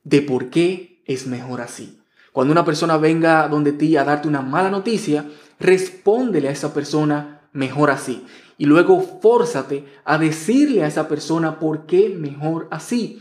de 0.02 0.22
por 0.22 0.48
qué 0.48 1.02
es 1.06 1.26
mejor 1.26 1.60
así. 1.60 2.00
Cuando 2.32 2.52
una 2.52 2.64
persona 2.64 2.96
venga 2.96 3.46
donde 3.48 3.72
ti 3.72 3.96
a 3.96 4.04
darte 4.04 4.28
una 4.28 4.40
mala 4.40 4.70
noticia, 4.70 5.26
respóndele 5.60 6.48
a 6.48 6.52
esa 6.52 6.72
persona 6.72 7.48
mejor 7.52 7.90
así. 7.90 8.24
Y 8.56 8.64
luego 8.64 9.00
fórzate 9.20 9.84
a 10.04 10.16
decirle 10.16 10.82
a 10.82 10.86
esa 10.86 11.08
persona 11.08 11.58
por 11.58 11.84
qué 11.84 12.08
mejor 12.08 12.68
así. 12.70 13.20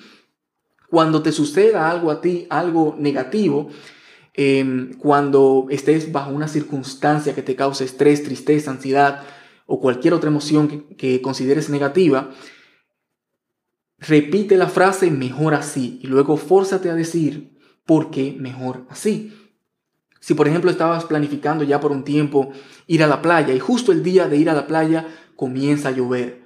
Cuando 0.90 1.22
te 1.22 1.34
suceda 1.34 1.90
algo 1.90 2.12
a 2.12 2.22
ti, 2.22 2.48
algo 2.50 2.96
negativo, 2.98 3.70
em, 4.34 4.94
cuando 4.94 5.68
estés 5.70 6.12
bajo 6.12 6.32
una 6.32 6.48
circunstancia 6.48 7.36
que 7.36 7.42
te 7.42 7.56
cause 7.56 7.84
estrés, 7.84 8.24
tristeza, 8.24 8.72
ansiedad 8.72 9.24
o 9.66 9.80
cualquier 9.80 10.14
otra 10.14 10.30
emoción 10.30 10.68
que, 10.68 10.96
que 10.96 11.22
consideres 11.22 11.70
negativa, 11.70 12.32
repite 13.98 14.58
la 14.58 14.68
frase 14.68 15.12
mejor 15.12 15.54
así 15.54 16.00
y 16.02 16.08
luego 16.08 16.38
fórzate 16.38 16.90
a 16.90 16.96
decir 16.96 17.58
por 17.86 18.12
qué 18.12 18.36
mejor 18.38 18.86
así. 18.90 19.38
Si 20.20 20.34
por 20.34 20.48
ejemplo 20.48 20.70
estabas 20.70 21.06
planificando 21.06 21.64
ya 21.64 21.80
por 21.80 21.92
un 21.92 22.04
tiempo 22.04 22.52
ir 22.88 23.04
a 23.04 23.08
la 23.08 23.22
playa 23.22 23.54
y 23.54 23.60
justo 23.60 23.92
el 23.92 24.04
día 24.04 24.28
de 24.28 24.38
ir 24.38 24.50
a 24.50 24.54
la 24.54 24.68
playa 24.68 25.08
comienza 25.36 25.90
a 25.90 25.92
llover, 25.92 26.44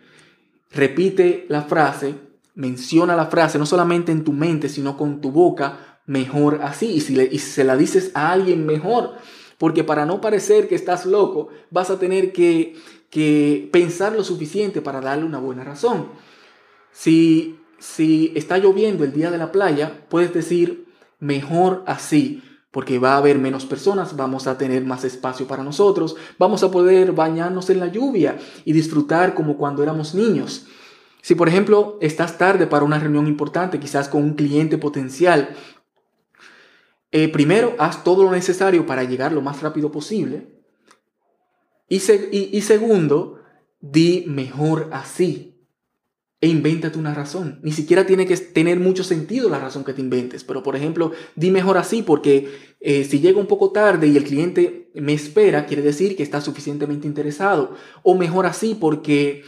repite 0.72 1.46
la 1.50 1.64
frase 1.64 2.26
menciona 2.56 3.16
la 3.16 3.28
frase 3.28 3.60
no 3.60 3.66
solamente 3.66 4.12
en 4.12 4.24
tu 4.24 4.34
mente, 4.34 4.70
sino 4.70 4.98
con 4.98 5.22
tu 5.22 5.32
boca, 5.32 5.95
mejor 6.06 6.62
así. 6.64 6.88
Y 6.88 7.02
si, 7.02 7.16
le, 7.16 7.28
y 7.32 7.40
se 7.40 7.64
la 7.64 7.78
dices 7.78 8.12
a 8.14 8.32
alguien, 8.32 8.66
mejor. 8.66 9.14
Porque 9.58 9.84
para 9.84 10.06
no 10.06 10.22
parecer 10.22 10.68
que 10.68 10.76
estás 10.76 11.06
loco, 11.06 11.50
vas 11.72 11.90
a 11.90 12.00
tener 12.00 12.34
que, 12.34 12.76
que 13.10 13.70
pensar 13.72 14.14
lo 14.14 14.24
suficiente 14.24 14.82
para 14.82 15.02
darle 15.02 15.26
una 15.26 15.40
buena 15.40 15.64
razón. 15.64 16.10
Si, 16.92 17.60
si 17.80 18.32
está 18.36 18.58
lloviendo 18.58 19.04
el 19.04 19.14
día 19.14 19.32
de 19.32 19.38
la 19.38 19.52
playa, 19.52 20.06
puedes 20.10 20.34
decir, 20.34 20.88
mejor 21.20 21.84
así 21.88 22.42
porque 22.76 23.00
va 23.00 23.14
a 23.14 23.20
haber 23.20 23.40
menos 23.40 23.66
personas, 23.66 24.18
vamos 24.18 24.48
a 24.48 24.58
tener 24.58 24.84
más 24.84 25.06
espacio 25.06 25.48
para 25.48 25.64
nosotros, 25.64 26.18
vamos 26.38 26.62
a 26.62 26.72
poder 26.72 27.14
bañarnos 27.14 27.70
en 27.70 27.80
la 27.80 27.88
lluvia 27.88 28.38
y 28.66 28.74
disfrutar 28.74 29.34
como 29.34 29.56
cuando 29.56 29.82
éramos 29.82 30.14
niños. 30.14 30.66
Si 31.22 31.36
por 31.36 31.48
ejemplo 31.48 31.98
estás 32.02 32.38
tarde 32.38 32.68
para 32.68 32.84
una 32.84 33.00
reunión 33.00 33.28
importante, 33.28 33.80
quizás 33.80 34.10
con 34.10 34.26
un 34.26 34.34
cliente 34.34 34.78
potencial, 34.78 35.56
eh, 37.12 37.28
primero 37.30 37.76
haz 37.80 38.04
todo 38.04 38.24
lo 38.24 38.32
necesario 38.32 38.86
para 38.86 39.04
llegar 39.04 39.32
lo 39.32 39.42
más 39.42 39.62
rápido 39.62 39.92
posible. 39.92 40.54
Y, 41.88 42.00
segundo, 42.00 43.40
di 43.80 44.26
mejor 44.28 44.90
así. 44.92 45.52
E 46.42 46.48
invéntate 46.48 47.00
una 47.00 47.14
razón. 47.14 47.60
Ni 47.64 47.72
siquiera 47.72 48.06
tiene 48.06 48.26
que 48.26 48.36
tener 48.36 48.80
mucho 48.80 49.04
sentido 49.04 49.50
la 49.50 49.60
razón 49.60 49.84
que 49.84 49.94
te 49.94 50.02
inventes. 50.02 50.44
Pero 50.44 50.64
por 50.64 50.76
ejemplo, 50.76 51.12
di 51.36 51.52
mejor 51.52 51.78
así 51.78 52.02
porque 52.02 52.50
eh, 52.82 53.04
si 53.04 53.20
llega 53.20 53.40
un 53.40 53.48
poco 53.48 53.72
tarde 53.72 54.08
y 54.08 54.18
el 54.18 54.24
cliente 54.24 54.92
me 54.96 55.14
espera, 55.14 55.66
quiere 55.66 55.82
decir 55.82 56.16
que 56.16 56.24
está 56.24 56.42
suficientemente 56.42 57.08
interesado. 57.08 57.76
O 58.04 58.16
mejor 58.16 58.46
así 58.46 58.76
porque 58.76 59.44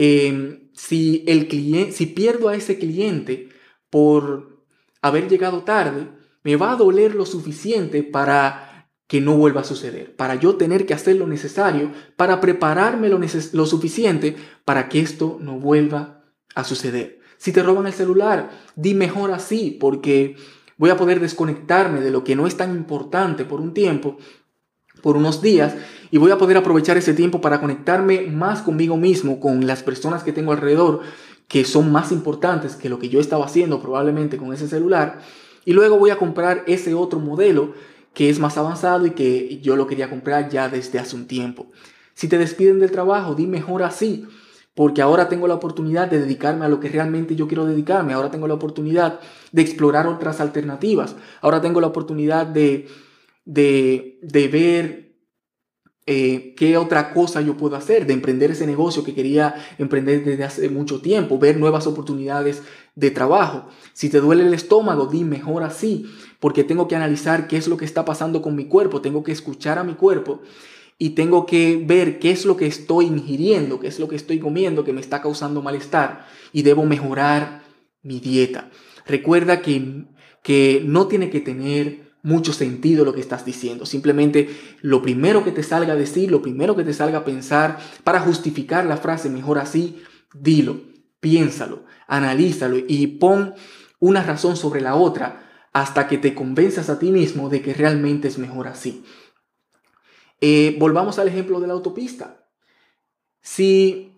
Em, 0.00 0.70
si, 0.74 1.24
el 1.26 1.48
cliente, 1.48 1.90
si 1.90 2.06
pierdo 2.06 2.48
a 2.48 2.54
ese 2.54 2.78
cliente 2.78 3.48
por 3.90 4.64
haber 5.02 5.28
llegado 5.28 5.64
tarde, 5.64 6.06
me 6.48 6.56
va 6.56 6.72
a 6.72 6.76
doler 6.76 7.14
lo 7.14 7.26
suficiente 7.26 8.02
para 8.02 8.88
que 9.06 9.20
no 9.20 9.36
vuelva 9.36 9.60
a 9.60 9.64
suceder, 9.64 10.16
para 10.16 10.34
yo 10.36 10.56
tener 10.56 10.86
que 10.86 10.94
hacer 10.94 11.16
lo 11.16 11.26
necesario, 11.26 11.92
para 12.16 12.40
prepararme 12.40 13.10
lo, 13.10 13.20
lo 13.52 13.66
suficiente 13.66 14.34
para 14.64 14.88
que 14.88 15.00
esto 15.00 15.36
no 15.42 15.58
vuelva 15.58 16.24
a 16.54 16.64
suceder. 16.64 17.20
Si 17.36 17.52
te 17.52 17.62
roban 17.62 17.86
el 17.86 17.92
celular, 17.92 18.48
di 18.76 18.94
mejor 18.94 19.30
así, 19.32 19.76
porque 19.78 20.36
voy 20.78 20.88
a 20.88 20.96
poder 20.96 21.20
desconectarme 21.20 22.00
de 22.00 22.10
lo 22.10 22.24
que 22.24 22.34
no 22.34 22.46
es 22.46 22.56
tan 22.56 22.74
importante 22.74 23.44
por 23.44 23.60
un 23.60 23.74
tiempo 23.74 24.16
por 25.02 25.18
unos 25.18 25.42
días 25.42 25.74
y 26.10 26.16
voy 26.16 26.30
a 26.30 26.38
poder 26.38 26.56
aprovechar 26.56 26.96
ese 26.96 27.12
tiempo 27.12 27.42
para 27.42 27.60
conectarme 27.60 28.22
más 28.22 28.62
conmigo 28.62 28.96
mismo, 28.96 29.38
con 29.38 29.66
las 29.66 29.82
personas 29.82 30.24
que 30.24 30.32
tengo 30.32 30.52
alrededor, 30.52 31.02
que 31.46 31.66
son 31.66 31.92
más 31.92 32.10
importantes 32.10 32.74
que 32.74 32.88
lo 32.88 32.98
que 32.98 33.10
yo 33.10 33.20
estaba 33.20 33.44
haciendo 33.44 33.82
probablemente 33.82 34.38
con 34.38 34.54
ese 34.54 34.66
celular. 34.66 35.20
Y 35.68 35.74
luego 35.74 35.98
voy 35.98 36.08
a 36.08 36.16
comprar 36.16 36.64
ese 36.66 36.94
otro 36.94 37.20
modelo 37.20 37.74
que 38.14 38.30
es 38.30 38.38
más 38.38 38.56
avanzado 38.56 39.04
y 39.04 39.10
que 39.10 39.60
yo 39.60 39.76
lo 39.76 39.86
quería 39.86 40.08
comprar 40.08 40.48
ya 40.48 40.70
desde 40.70 40.98
hace 40.98 41.14
un 41.14 41.26
tiempo. 41.26 41.66
Si 42.14 42.26
te 42.26 42.38
despiden 42.38 42.80
del 42.80 42.90
trabajo, 42.90 43.34
di 43.34 43.46
mejor 43.46 43.82
así, 43.82 44.26
porque 44.74 45.02
ahora 45.02 45.28
tengo 45.28 45.46
la 45.46 45.52
oportunidad 45.52 46.08
de 46.08 46.20
dedicarme 46.20 46.64
a 46.64 46.70
lo 46.70 46.80
que 46.80 46.88
realmente 46.88 47.36
yo 47.36 47.46
quiero 47.48 47.66
dedicarme, 47.66 48.14
ahora 48.14 48.30
tengo 48.30 48.48
la 48.48 48.54
oportunidad 48.54 49.20
de 49.52 49.60
explorar 49.60 50.06
otras 50.06 50.40
alternativas, 50.40 51.16
ahora 51.42 51.60
tengo 51.60 51.82
la 51.82 51.88
oportunidad 51.88 52.46
de 52.46 52.88
de, 53.48 54.48
ver 54.52 55.07
eh, 56.10 56.54
qué 56.56 56.78
otra 56.78 57.12
cosa 57.12 57.42
yo 57.42 57.58
puedo 57.58 57.76
hacer, 57.76 58.06
de 58.06 58.14
emprender 58.14 58.50
ese 58.50 58.66
negocio 58.66 59.04
que 59.04 59.14
quería 59.14 59.54
emprender 59.76 60.24
desde 60.24 60.42
hace 60.42 60.70
mucho 60.70 61.02
tiempo, 61.02 61.38
ver 61.38 61.58
nuevas 61.58 61.86
oportunidades 61.86 62.62
de 62.94 63.10
trabajo. 63.10 63.68
Si 63.92 64.08
te 64.08 64.18
duele 64.18 64.46
el 64.46 64.54
estómago, 64.54 65.04
di 65.04 65.22
mejor 65.22 65.64
así, 65.64 66.06
porque 66.40 66.64
tengo 66.64 66.88
que 66.88 66.96
analizar 66.96 67.46
qué 67.46 67.58
es 67.58 67.68
lo 67.68 67.76
que 67.76 67.84
está 67.84 68.06
pasando 68.06 68.40
con 68.40 68.56
mi 68.56 68.64
cuerpo, 68.64 69.02
tengo 69.02 69.22
que 69.22 69.32
escuchar 69.32 69.76
a 69.76 69.84
mi 69.84 69.96
cuerpo 69.96 70.40
y 70.96 71.10
tengo 71.10 71.44
que 71.44 71.84
ver 71.86 72.18
qué 72.18 72.30
es 72.30 72.46
lo 72.46 72.56
que 72.56 72.66
estoy 72.66 73.04
ingiriendo, 73.04 73.78
qué 73.78 73.88
es 73.88 74.00
lo 74.00 74.08
que 74.08 74.16
estoy 74.16 74.38
comiendo 74.38 74.84
que 74.84 74.94
me 74.94 75.02
está 75.02 75.20
causando 75.20 75.60
malestar 75.60 76.26
y 76.54 76.62
debo 76.62 76.86
mejorar 76.86 77.64
mi 78.02 78.18
dieta. 78.18 78.70
Recuerda 79.06 79.60
que, 79.60 80.06
que 80.42 80.82
no 80.86 81.06
tiene 81.06 81.28
que 81.28 81.40
tener 81.40 82.07
mucho 82.22 82.52
sentido 82.52 83.04
lo 83.04 83.14
que 83.14 83.20
estás 83.20 83.44
diciendo. 83.44 83.86
Simplemente 83.86 84.48
lo 84.80 85.02
primero 85.02 85.44
que 85.44 85.52
te 85.52 85.62
salga 85.62 85.92
a 85.92 85.96
decir, 85.96 86.30
lo 86.30 86.42
primero 86.42 86.76
que 86.76 86.84
te 86.84 86.92
salga 86.92 87.18
a 87.18 87.24
pensar, 87.24 87.78
para 88.04 88.20
justificar 88.20 88.84
la 88.86 88.96
frase 88.96 89.30
mejor 89.30 89.58
así, 89.58 90.02
dilo, 90.34 90.80
piénsalo, 91.20 91.84
analízalo 92.06 92.76
y 92.76 93.06
pon 93.06 93.54
una 93.98 94.22
razón 94.22 94.56
sobre 94.56 94.80
la 94.80 94.94
otra 94.94 95.48
hasta 95.72 96.08
que 96.08 96.18
te 96.18 96.34
convenzas 96.34 96.90
a 96.90 96.98
ti 96.98 97.10
mismo 97.10 97.48
de 97.48 97.62
que 97.62 97.74
realmente 97.74 98.28
es 98.28 98.38
mejor 98.38 98.68
así. 98.68 99.04
Eh, 100.40 100.76
volvamos 100.78 101.18
al 101.18 101.28
ejemplo 101.28 101.60
de 101.60 101.66
la 101.66 101.72
autopista. 101.74 102.48
Si 103.40 104.12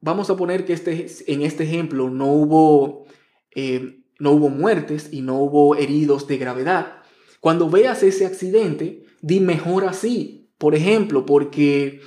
vamos 0.00 0.30
a 0.30 0.36
poner 0.36 0.64
que 0.64 0.72
este, 0.72 1.06
en 1.26 1.42
este 1.42 1.64
ejemplo 1.64 2.10
no 2.10 2.26
hubo, 2.26 3.06
eh, 3.54 4.04
no 4.18 4.32
hubo 4.32 4.48
muertes 4.48 5.12
y 5.12 5.20
no 5.20 5.38
hubo 5.38 5.76
heridos 5.76 6.26
de 6.26 6.38
gravedad, 6.38 6.99
cuando 7.40 7.70
veas 7.70 8.02
ese 8.02 8.26
accidente, 8.26 9.04
di 9.22 9.40
mejor 9.40 9.86
así. 9.86 10.50
Por 10.58 10.74
ejemplo, 10.74 11.24
porque 11.24 12.02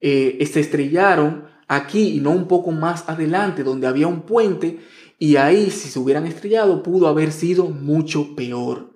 eh, 0.00 0.48
se 0.50 0.60
estrellaron 0.60 1.44
aquí 1.66 2.16
y 2.16 2.20
no 2.20 2.30
un 2.30 2.48
poco 2.48 2.70
más 2.70 3.08
adelante, 3.08 3.64
donde 3.64 3.86
había 3.86 4.06
un 4.06 4.22
puente, 4.22 4.80
y 5.18 5.36
ahí 5.36 5.70
si 5.70 5.88
se 5.88 5.98
hubieran 5.98 6.26
estrellado 6.26 6.82
pudo 6.82 7.08
haber 7.08 7.32
sido 7.32 7.66
mucho 7.66 8.34
peor. 8.34 8.94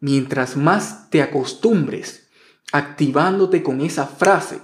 Mientras 0.00 0.56
más 0.56 1.08
te 1.10 1.22
acostumbres 1.22 2.28
activándote 2.72 3.62
con 3.62 3.80
esa 3.80 4.06
frase, 4.06 4.60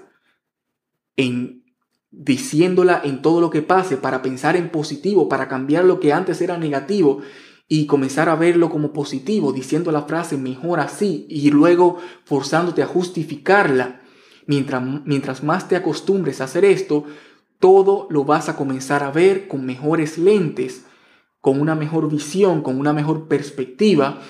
en 1.17 1.63
diciéndola 2.11 3.01
en 3.05 3.23
todo 3.23 3.41
lo 3.41 3.51
que 3.51 3.63
pase 3.63 3.97
para 3.97 4.23
pensar 4.23 4.57
en 4.57 4.71
positivo, 4.71 5.29
para 5.29 5.49
cambiar 5.49 5.85
lo 5.85 6.01
que 6.01 6.13
antes 6.13 6.41
era 6.43 6.59
negativo 6.59 7.23
y 7.69 7.87
comenzar 7.87 8.29
a 8.29 8.37
verlo 8.37 8.71
como 8.71 8.93
positivo, 8.93 9.53
diciendo 9.53 9.93
la 9.93 10.03
frase 10.03 10.37
mejor 10.37 10.81
así 10.81 11.27
y 11.29 11.51
luego 11.51 11.99
forzándote 12.25 12.83
a 12.83 12.87
justificarla. 12.87 14.01
Mientras, 14.47 14.83
mientras 15.05 15.43
más 15.43 15.69
te 15.69 15.77
acostumbres 15.77 16.41
a 16.41 16.45
hacer 16.45 16.65
esto, 16.65 17.05
todo 17.59 18.09
lo 18.11 18.25
vas 18.25 18.49
a 18.49 18.57
comenzar 18.57 19.03
a 19.03 19.11
ver 19.11 19.49
con 19.49 19.65
mejores 19.65 20.19
lentes, 20.19 20.85
con 21.41 21.61
una 21.61 21.75
mejor 21.75 22.11
visión, 22.11 22.63
con 22.63 22.79
una 22.79 22.93
mejor 22.93 23.29
perspectiva 23.29 24.21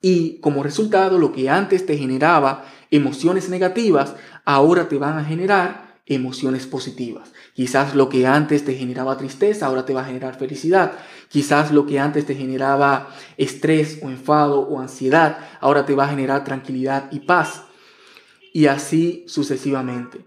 y 0.00 0.38
como 0.40 0.62
resultado 0.62 1.18
lo 1.18 1.32
que 1.32 1.50
antes 1.50 1.86
te 1.86 1.98
generaba 1.98 2.64
emociones 2.90 3.48
negativas, 3.48 4.14
ahora 4.44 4.88
te 4.88 4.98
van 4.98 5.18
a 5.18 5.24
generar 5.24 5.85
emociones 6.06 6.66
positivas. 6.66 7.32
Quizás 7.52 7.94
lo 7.94 8.08
que 8.08 8.26
antes 8.26 8.64
te 8.64 8.74
generaba 8.74 9.18
tristeza, 9.18 9.66
ahora 9.66 9.84
te 9.84 9.92
va 9.92 10.02
a 10.02 10.06
generar 10.06 10.38
felicidad. 10.38 10.92
Quizás 11.28 11.72
lo 11.72 11.86
que 11.86 11.98
antes 11.98 12.24
te 12.26 12.36
generaba 12.36 13.14
estrés 13.36 13.98
o 14.02 14.08
enfado 14.08 14.60
o 14.60 14.80
ansiedad, 14.80 15.38
ahora 15.60 15.84
te 15.84 15.94
va 15.94 16.04
a 16.04 16.08
generar 16.08 16.44
tranquilidad 16.44 17.10
y 17.10 17.20
paz. 17.20 17.64
Y 18.52 18.66
así 18.66 19.24
sucesivamente. 19.26 20.24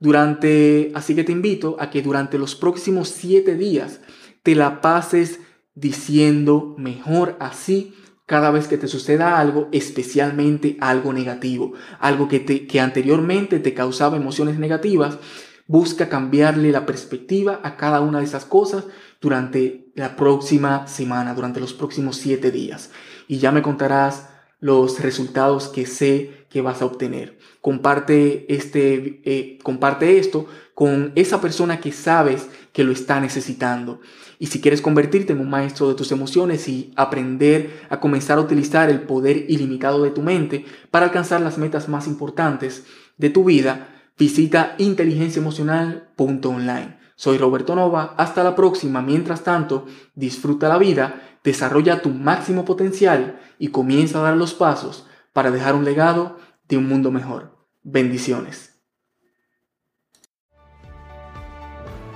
Durante, 0.00 0.90
así 0.94 1.14
que 1.14 1.24
te 1.24 1.32
invito 1.32 1.76
a 1.78 1.90
que 1.90 2.02
durante 2.02 2.38
los 2.38 2.56
próximos 2.56 3.08
siete 3.08 3.54
días 3.54 4.00
te 4.42 4.54
la 4.54 4.80
pases 4.80 5.40
diciendo 5.74 6.74
mejor 6.76 7.36
así 7.38 7.94
cada 8.30 8.52
vez 8.52 8.68
que 8.68 8.78
te 8.78 8.86
suceda 8.86 9.40
algo, 9.40 9.68
especialmente 9.72 10.76
algo 10.80 11.12
negativo, 11.12 11.72
algo 11.98 12.28
que, 12.28 12.38
te, 12.38 12.68
que 12.68 12.78
anteriormente 12.78 13.58
te 13.58 13.74
causaba 13.74 14.16
emociones 14.16 14.56
negativas, 14.56 15.18
busca 15.66 16.08
cambiarle 16.08 16.70
la 16.70 16.86
perspectiva 16.86 17.58
a 17.64 17.76
cada 17.76 18.00
una 18.00 18.20
de 18.20 18.26
esas 18.26 18.44
cosas 18.44 18.84
durante 19.20 19.90
la 19.96 20.14
próxima 20.14 20.86
semana, 20.86 21.34
durante 21.34 21.58
los 21.58 21.74
próximos 21.74 22.18
siete 22.18 22.52
días. 22.52 22.92
Y 23.26 23.38
ya 23.38 23.50
me 23.50 23.62
contarás 23.62 24.28
los 24.60 25.00
resultados 25.00 25.68
que 25.68 25.86
sé 25.86 26.44
que 26.50 26.60
vas 26.60 26.82
a 26.82 26.84
obtener. 26.84 27.38
Comparte, 27.60 28.54
este, 28.54 29.20
eh, 29.24 29.58
comparte 29.62 30.18
esto 30.18 30.46
con 30.74 31.12
esa 31.14 31.40
persona 31.40 31.80
que 31.80 31.92
sabes 31.92 32.48
que 32.72 32.82
lo 32.84 32.92
está 32.92 33.20
necesitando. 33.20 34.00
Y 34.38 34.46
si 34.46 34.60
quieres 34.60 34.82
convertirte 34.82 35.32
en 35.32 35.40
un 35.40 35.50
maestro 35.50 35.88
de 35.88 35.94
tus 35.94 36.12
emociones 36.12 36.68
y 36.68 36.92
aprender 36.96 37.80
a 37.90 37.98
comenzar 38.00 38.38
a 38.38 38.42
utilizar 38.42 38.90
el 38.90 39.02
poder 39.02 39.46
ilimitado 39.48 40.02
de 40.02 40.10
tu 40.10 40.22
mente 40.22 40.64
para 40.90 41.06
alcanzar 41.06 41.40
las 41.40 41.56
metas 41.58 41.88
más 41.88 42.06
importantes 42.06 42.84
de 43.18 43.30
tu 43.30 43.44
vida, 43.44 43.88
visita 44.18 44.74
inteligenciaemocional.online. 44.78 46.99
Soy 47.20 47.36
Roberto 47.36 47.74
Nova, 47.74 48.14
hasta 48.16 48.42
la 48.42 48.56
próxima. 48.56 49.02
Mientras 49.02 49.44
tanto, 49.44 49.84
disfruta 50.14 50.70
la 50.70 50.78
vida, 50.78 51.36
desarrolla 51.44 52.00
tu 52.00 52.08
máximo 52.08 52.64
potencial 52.64 53.38
y 53.58 53.68
comienza 53.68 54.20
a 54.20 54.22
dar 54.22 54.38
los 54.38 54.54
pasos 54.54 55.06
para 55.34 55.50
dejar 55.50 55.74
un 55.74 55.84
legado 55.84 56.38
de 56.66 56.78
un 56.78 56.88
mundo 56.88 57.10
mejor. 57.10 57.58
Bendiciones. 57.82 58.80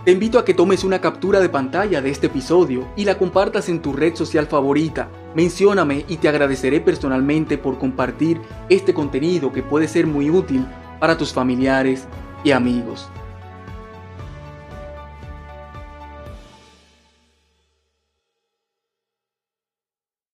Te 0.06 0.10
invito 0.10 0.38
a 0.38 0.44
que 0.46 0.54
tomes 0.54 0.84
una 0.84 1.02
captura 1.02 1.40
de 1.40 1.50
pantalla 1.50 2.00
de 2.00 2.08
este 2.08 2.28
episodio 2.28 2.88
y 2.96 3.04
la 3.04 3.18
compartas 3.18 3.68
en 3.68 3.82
tu 3.82 3.92
red 3.92 4.14
social 4.14 4.46
favorita. 4.46 5.10
Mencióname 5.34 6.06
y 6.08 6.16
te 6.16 6.30
agradeceré 6.30 6.80
personalmente 6.80 7.58
por 7.58 7.78
compartir 7.78 8.40
este 8.70 8.94
contenido 8.94 9.52
que 9.52 9.62
puede 9.62 9.86
ser 9.86 10.06
muy 10.06 10.30
útil 10.30 10.66
para 10.98 11.18
tus 11.18 11.30
familiares 11.30 12.08
y 12.42 12.52
amigos. 12.52 13.10